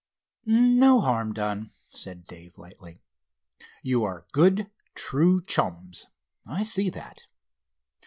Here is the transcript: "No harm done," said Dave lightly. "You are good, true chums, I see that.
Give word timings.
"No 0.47 0.99
harm 1.01 1.31
done," 1.31 1.73
said 1.91 2.23
Dave 2.25 2.57
lightly. 2.57 3.03
"You 3.83 4.03
are 4.03 4.25
good, 4.31 4.71
true 4.95 5.43
chums, 5.43 6.07
I 6.47 6.63
see 6.63 6.89
that. 6.89 7.27